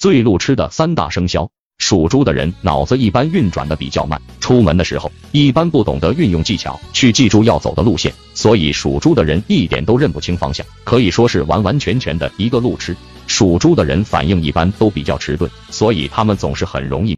[0.00, 12.96] 最路痴的三大生肖属猪的人脑子一般运转的比较慢出门的时候一般不懂得运用技巧去记住要走的路线所以属猪的人一点都认不清方向可以说是完完全全的一个路痴。
[13.26, 17.08] 属猪的人反应一般都比较迟钝所以他们总是很容易